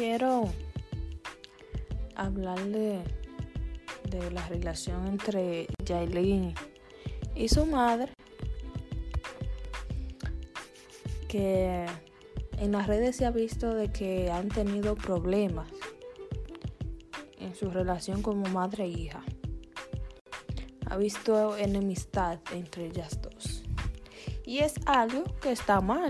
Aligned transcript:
Quiero 0.00 0.48
hablarle 2.16 3.04
de 4.08 4.30
la 4.30 4.48
relación 4.48 5.06
entre 5.06 5.66
Yailin 5.84 6.54
y 7.34 7.50
su 7.50 7.66
madre, 7.66 8.14
que 11.28 11.84
en 12.56 12.72
las 12.72 12.86
redes 12.86 13.16
se 13.16 13.26
ha 13.26 13.30
visto 13.30 13.74
de 13.74 13.92
que 13.92 14.30
han 14.30 14.48
tenido 14.48 14.94
problemas 14.94 15.68
en 17.38 17.54
su 17.54 17.70
relación 17.70 18.22
como 18.22 18.48
madre 18.48 18.84
e 18.84 18.88
hija. 18.88 19.22
Ha 20.86 20.96
visto 20.96 21.58
enemistad 21.58 22.38
entre 22.54 22.86
ellas 22.86 23.20
dos. 23.20 23.64
Y 24.46 24.60
es 24.60 24.76
algo 24.86 25.24
que 25.42 25.52
está 25.52 25.82
mal. 25.82 26.09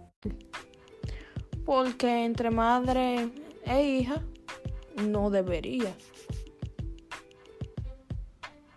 Porque 1.71 2.25
entre 2.25 2.51
madre 2.51 3.29
e 3.65 3.81
hija 3.81 4.21
no 5.09 5.29
debería. 5.29 5.95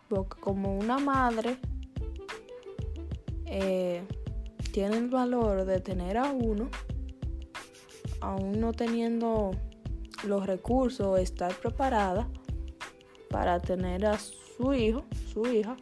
Porque 0.09 0.41
como 0.41 0.79
una 0.79 0.99
madre 0.99 1.57
eh, 3.47 4.01
tiene 4.71 4.99
el 4.99 5.09
valor 5.09 5.65
de 5.65 5.81
tener 5.81 6.17
a 6.17 6.31
uno, 6.31 6.71
aún 8.21 8.61
no 8.61 8.73
teniendo 8.73 9.51
los 10.23 10.47
recursos, 10.47 11.19
estar 11.19 11.53
preparada 11.53 12.29
para 13.29 13.59
tener 13.59 14.07
a 14.07 14.21
su 14.21 14.73
hijo, 14.73 15.05
su 15.33 15.45
hija, 15.49 15.75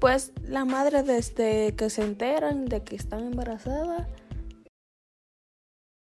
pues 0.00 0.34
la 0.42 0.66
madre 0.66 1.02
desde 1.02 1.74
que 1.74 1.88
se 1.88 2.02
enteran 2.02 2.66
de 2.66 2.84
que 2.84 2.94
están 2.94 3.20
embarazadas, 3.20 4.06